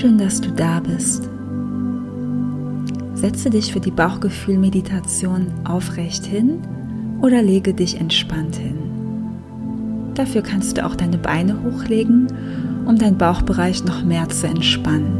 Schön, 0.00 0.16
dass 0.16 0.40
du 0.40 0.50
da 0.50 0.80
bist. 0.80 1.28
Setze 3.12 3.50
dich 3.50 3.70
für 3.70 3.80
die 3.80 3.90
Bauchgefühl-Meditation 3.90 5.48
aufrecht 5.64 6.24
hin 6.24 6.62
oder 7.20 7.42
lege 7.42 7.74
dich 7.74 8.00
entspannt 8.00 8.56
hin. 8.56 8.78
Dafür 10.14 10.40
kannst 10.40 10.78
du 10.78 10.86
auch 10.86 10.96
deine 10.96 11.18
Beine 11.18 11.62
hochlegen, 11.62 12.28
um 12.86 12.96
deinen 12.96 13.18
Bauchbereich 13.18 13.84
noch 13.84 14.02
mehr 14.02 14.26
zu 14.30 14.46
entspannen. 14.46 15.18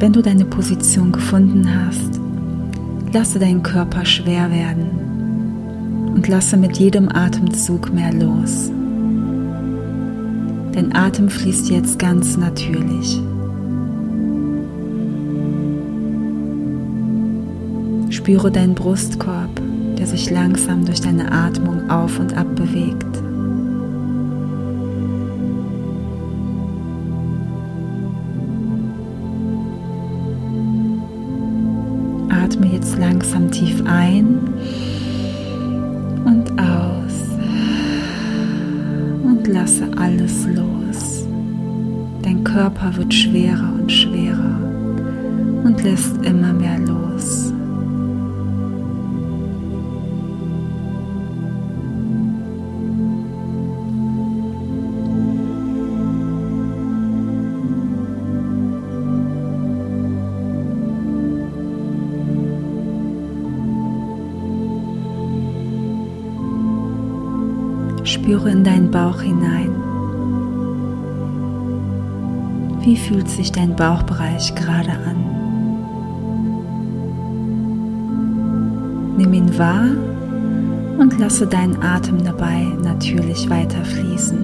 Wenn 0.00 0.12
du 0.12 0.22
deine 0.22 0.44
Position 0.44 1.12
gefunden 1.12 1.68
hast, 1.72 2.21
lasse 3.12 3.38
deinen 3.38 3.62
Körper 3.62 4.04
schwer 4.04 4.50
werden 4.50 6.12
und 6.14 6.28
lasse 6.28 6.56
mit 6.56 6.78
jedem 6.78 7.08
Atemzug 7.08 7.92
mehr 7.92 8.12
los. 8.12 8.70
Dein 10.72 10.94
Atem 10.94 11.28
fließt 11.28 11.68
jetzt 11.68 11.98
ganz 11.98 12.36
natürlich. 12.36 13.20
Spüre 18.08 18.50
deinen 18.50 18.74
Brustkorb, 18.74 19.60
der 19.98 20.06
sich 20.06 20.30
langsam 20.30 20.84
durch 20.84 21.00
deine 21.00 21.30
Atmung 21.30 21.90
auf 21.90 22.18
und 22.18 22.36
ab 22.36 22.54
bewegt. 22.56 23.11
Atme 32.62 32.74
jetzt 32.74 32.96
langsam 32.98 33.50
tief 33.50 33.82
ein 33.86 34.38
und 36.24 36.50
aus 36.60 37.12
und 39.24 39.48
lasse 39.48 39.84
alles 39.96 40.46
los. 40.46 41.26
Dein 42.22 42.44
Körper 42.44 42.96
wird 42.96 43.12
schwerer 43.12 43.72
und 43.80 43.90
schwerer 43.90 44.60
und 45.64 45.82
lässt 45.82 46.24
immer 46.24 46.52
mehr 46.52 46.78
los. 46.78 47.51
Spüre 68.22 68.50
in 68.50 68.62
deinen 68.62 68.88
Bauch 68.88 69.20
hinein. 69.20 69.74
Wie 72.82 72.96
fühlt 72.96 73.28
sich 73.28 73.50
dein 73.50 73.74
Bauchbereich 73.74 74.54
gerade 74.54 74.92
an? 74.92 75.16
Nimm 79.16 79.32
ihn 79.32 79.58
wahr 79.58 79.88
und 81.00 81.18
lasse 81.18 81.48
deinen 81.48 81.82
Atem 81.82 82.22
dabei 82.22 82.64
natürlich 82.84 83.50
weiter 83.50 83.84
fließen. 83.84 84.38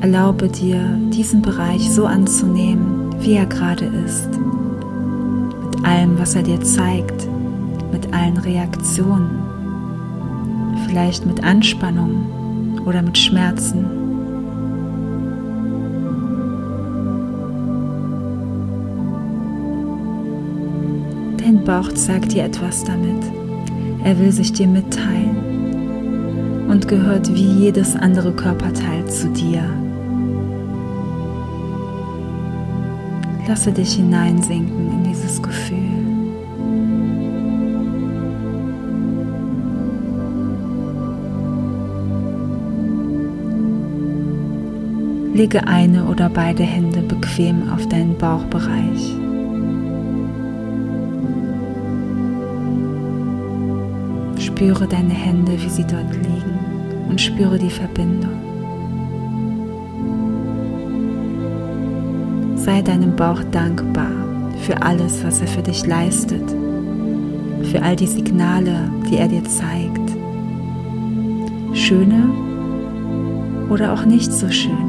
Erlaube 0.00 0.48
dir, 0.48 0.82
diesen 1.12 1.42
Bereich 1.42 1.88
so 1.92 2.06
anzunehmen, 2.06 3.14
wie 3.20 3.34
er 3.34 3.46
gerade 3.46 3.84
ist. 4.04 4.30
Mit 4.30 5.86
allem, 5.86 6.18
was 6.18 6.34
er 6.34 6.42
dir 6.42 6.60
zeigt, 6.60 7.28
mit 7.92 8.12
allen 8.12 8.38
Reaktionen 8.38 9.45
vielleicht 10.86 11.26
mit 11.26 11.42
Anspannung 11.42 12.80
oder 12.86 13.02
mit 13.02 13.18
Schmerzen. 13.18 13.84
Dein 21.36 21.64
Bauch 21.64 21.90
sagt 21.94 22.32
dir 22.32 22.44
etwas 22.44 22.84
damit. 22.84 23.24
Er 24.04 24.18
will 24.18 24.30
sich 24.30 24.52
dir 24.52 24.68
mitteilen 24.68 26.66
und 26.68 26.86
gehört 26.88 27.32
wie 27.34 27.64
jedes 27.64 27.96
andere 27.96 28.32
Körperteil 28.32 29.06
zu 29.06 29.28
dir. 29.30 29.62
Lasse 33.48 33.72
dich 33.72 33.94
hineinsinken 33.94 34.90
in 34.92 35.04
dieses 35.04 35.40
Gefühl. 35.40 36.05
Lege 45.36 45.66
eine 45.66 46.06
oder 46.06 46.30
beide 46.30 46.62
Hände 46.62 47.02
bequem 47.02 47.68
auf 47.70 47.86
deinen 47.88 48.16
Bauchbereich. 48.16 49.14
Spüre 54.42 54.88
deine 54.88 55.12
Hände, 55.12 55.52
wie 55.60 55.68
sie 55.68 55.84
dort 55.84 56.10
liegen 56.14 57.06
und 57.10 57.20
spüre 57.20 57.58
die 57.58 57.68
Verbindung. 57.68 58.30
Sei 62.56 62.80
deinem 62.80 63.14
Bauch 63.14 63.42
dankbar 63.52 64.12
für 64.62 64.80
alles, 64.80 65.22
was 65.22 65.42
er 65.42 65.48
für 65.48 65.62
dich 65.62 65.86
leistet, 65.86 66.48
für 67.64 67.82
all 67.82 67.94
die 67.94 68.06
Signale, 68.06 68.90
die 69.10 69.18
er 69.18 69.28
dir 69.28 69.44
zeigt. 69.44 70.16
Schöne 71.74 72.30
oder 73.68 73.92
auch 73.92 74.06
nicht 74.06 74.32
so 74.32 74.48
schöne. 74.48 74.85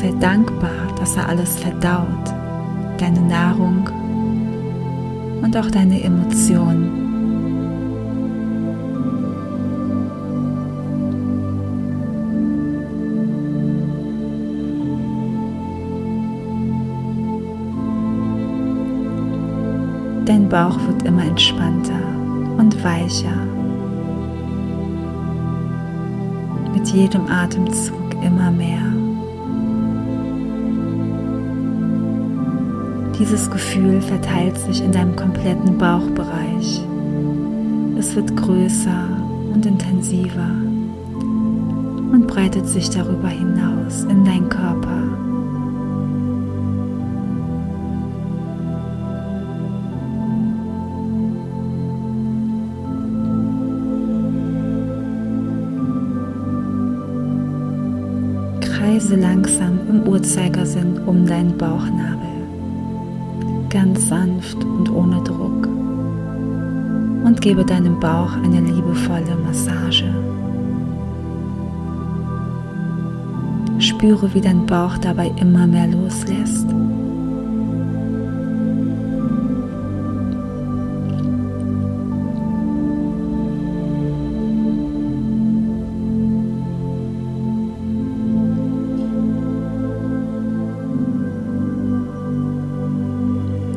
Sei 0.00 0.14
dankbar, 0.18 0.70
dass 0.98 1.14
er 1.14 1.28
alles 1.28 1.58
verdaut, 1.58 2.06
deine 2.96 3.20
Nahrung 3.20 3.86
und 5.42 5.54
auch 5.54 5.70
deine 5.70 6.02
Emotionen. 6.02 6.96
Dein 20.24 20.48
Bauch 20.48 20.78
wird 20.86 21.02
immer 21.02 21.26
entspannter 21.26 22.00
und 22.56 22.82
weicher. 22.82 23.36
Mit 26.72 26.88
jedem 26.88 27.26
Atemzug 27.26 28.14
immer 28.24 28.50
mehr. 28.50 28.99
Dieses 33.20 33.50
Gefühl 33.50 34.00
verteilt 34.00 34.56
sich 34.56 34.82
in 34.82 34.92
deinem 34.92 35.14
kompletten 35.14 35.76
Bauchbereich. 35.76 36.80
Es 37.98 38.16
wird 38.16 38.34
größer 38.34 39.08
und 39.52 39.66
intensiver 39.66 40.50
und 42.12 42.26
breitet 42.26 42.66
sich 42.66 42.88
darüber 42.88 43.28
hinaus 43.28 44.04
in 44.04 44.24
deinen 44.24 44.48
Körper. 44.48 45.02
Kreise 58.62 59.16
langsam 59.16 59.78
im 59.90 60.08
Uhrzeigersinn 60.08 61.00
um 61.04 61.26
deinen 61.26 61.58
Bauchnabel 61.58 62.19
ganz 63.70 64.08
sanft 64.08 64.62
und 64.64 64.90
ohne 64.90 65.22
Druck 65.22 65.66
und 67.24 67.40
gebe 67.40 67.64
deinem 67.64 67.98
Bauch 68.00 68.32
eine 68.36 68.60
liebevolle 68.60 69.36
Massage. 69.46 70.12
Spüre, 73.78 74.34
wie 74.34 74.40
dein 74.40 74.66
Bauch 74.66 74.98
dabei 74.98 75.32
immer 75.40 75.66
mehr 75.66 75.86
loslässt. 75.86 76.66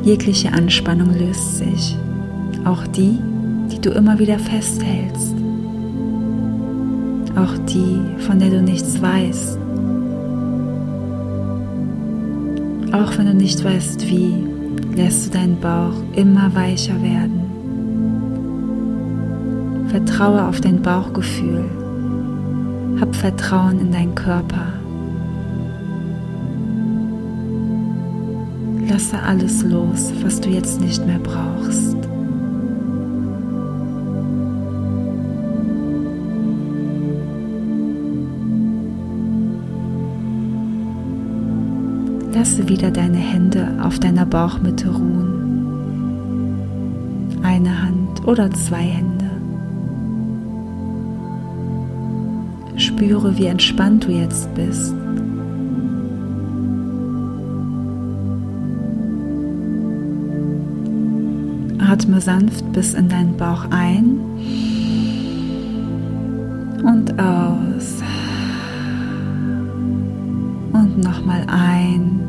Jegliche 0.03 0.51
Anspannung 0.51 1.17
löst 1.17 1.59
sich, 1.59 1.97
auch 2.65 2.85
die, 2.87 3.17
die 3.71 3.79
du 3.79 3.91
immer 3.91 4.19
wieder 4.19 4.37
festhältst, 4.37 5.33
auch 7.37 7.57
die, 7.69 7.99
von 8.19 8.37
der 8.37 8.49
du 8.49 8.61
nichts 8.61 9.01
weißt, 9.01 9.57
auch 12.91 13.17
wenn 13.17 13.27
du 13.27 13.33
nicht 13.33 13.63
weißt 13.63 14.09
wie, 14.09 14.35
lässt 14.93 15.27
du 15.27 15.37
deinen 15.37 15.59
Bauch 15.59 15.95
immer 16.15 16.53
weicher 16.53 17.01
werden. 17.01 17.43
Vertraue 19.87 20.47
auf 20.47 20.59
dein 20.59 20.81
Bauchgefühl. 20.81 21.65
Hab 22.99 23.15
Vertrauen 23.15 23.79
in 23.79 23.91
deinen 23.91 24.15
Körper. 24.15 24.72
Lasse 28.93 29.19
alles 29.23 29.63
los, 29.63 30.13
was 30.21 30.39
du 30.39 30.49
jetzt 30.49 30.79
nicht 30.79 31.03
mehr 31.03 31.17
brauchst. 31.17 31.97
Lasse 42.35 42.69
wieder 42.69 42.91
deine 42.91 43.17
Hände 43.17 43.67
auf 43.81 43.97
deiner 43.97 44.27
Bauchmitte 44.27 44.89
ruhen. 44.89 46.59
Eine 47.41 47.81
Hand 47.81 48.27
oder 48.27 48.51
zwei 48.51 48.83
Hände. 48.83 49.25
Spüre, 52.75 53.35
wie 53.39 53.47
entspannt 53.47 54.05
du 54.05 54.11
jetzt 54.11 54.53
bist. 54.53 54.93
Atme 61.83 62.21
sanft 62.21 62.71
bis 62.71 62.93
in 62.93 63.09
deinen 63.09 63.35
Bauch 63.37 63.65
ein 63.69 64.19
und 66.83 67.19
aus. 67.19 68.01
Und 70.71 70.97
nochmal 70.97 71.45
ein 71.47 72.21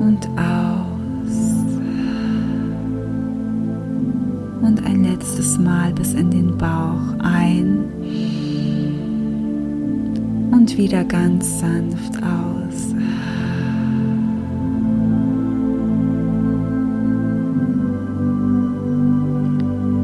und 0.00 0.28
aus. 0.36 1.34
Und 4.62 4.86
ein 4.86 5.04
letztes 5.04 5.58
Mal 5.58 5.92
bis 5.92 6.14
in 6.14 6.30
den 6.30 6.56
Bauch 6.56 7.18
ein 7.18 7.84
und 10.52 10.76
wieder 10.76 11.04
ganz 11.04 11.60
sanft 11.60 12.16
aus. 12.22 12.51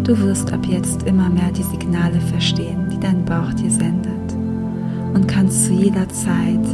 Du 0.08 0.18
wirst 0.20 0.50
ab 0.54 0.64
jetzt 0.64 1.02
immer 1.02 1.28
mehr 1.28 1.52
die 1.54 1.62
Signale 1.62 2.18
verstehen, 2.18 2.88
die 2.90 2.98
dein 2.98 3.26
Bauch 3.26 3.52
dir 3.52 3.70
sendet 3.70 4.32
und 5.12 5.28
kannst 5.28 5.66
zu 5.66 5.74
jeder 5.74 6.08
Zeit 6.08 6.64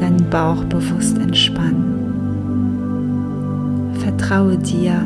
deinen 0.00 0.28
Bauch 0.30 0.64
bewusst 0.64 1.16
entspannen. 1.16 1.94
Vertraue 4.00 4.58
dir, 4.58 5.00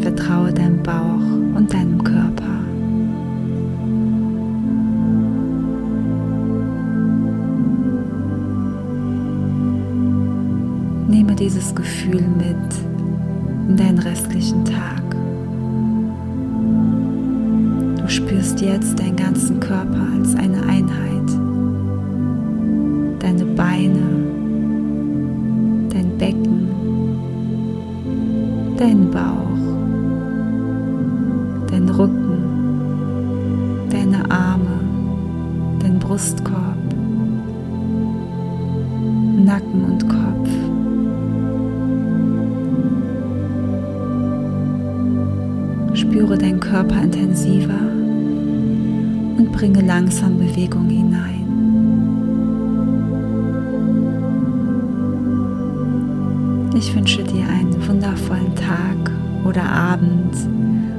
vertraue 0.00 0.52
deinem 0.52 0.82
Bauch 0.82 1.22
und 1.54 1.72
deinem 1.72 2.02
Körper. 2.02 2.42
Nehme 11.06 11.36
dieses 11.36 11.72
Gefühl 11.72 12.24
mit 12.36 12.56
in 13.68 13.76
deinen 13.76 14.00
restlichen 14.00 14.64
Tag. 14.64 15.13
Spürst 18.54 18.60
jetzt 18.60 18.98
deinen 19.00 19.16
ganzen 19.16 19.58
Körper 19.60 20.06
als 20.16 20.34
eine 20.36 20.62
Einheit. 20.62 21.28
Deine 23.18 23.44
Beine, 23.46 24.02
dein 25.90 26.18
Becken, 26.18 26.68
dein 28.76 29.10
Bauch, 29.10 29.58
dein 31.70 31.88
Rücken, 31.88 32.38
deine 33.90 34.30
Arme, 34.30 34.80
dein 35.80 35.98
Brustkorb, 35.98 36.76
Nacken 39.44 39.84
und 39.84 40.08
Kopf. 40.08 40.50
Spüre 45.94 46.36
deinen 46.38 46.60
Körper 46.60 47.02
intensiver 47.02 47.93
bringe 49.54 49.82
langsam 49.82 50.36
Bewegung 50.38 50.88
hinein. 50.88 51.46
Ich 56.76 56.94
wünsche 56.94 57.22
dir 57.22 57.48
einen 57.48 57.86
wundervollen 57.86 58.54
Tag 58.56 59.12
oder 59.44 59.62
Abend, 59.62 60.34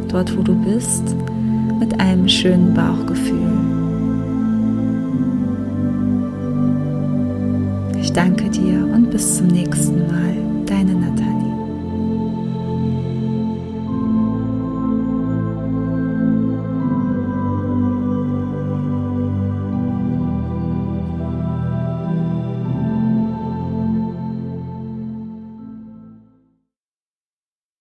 dort 0.07 0.35
wo 0.37 0.41
du 0.41 0.55
bist, 0.63 1.15
mit 1.79 1.99
einem 1.99 2.29
schönen 2.29 2.73
Bauchgefühl. 2.73 3.51
Ich 8.01 8.13
danke 8.13 8.49
dir 8.49 8.85
und 8.93 9.11
bis 9.11 9.37
zum 9.37 9.47
nächsten 9.47 10.07
Mal. 10.07 10.25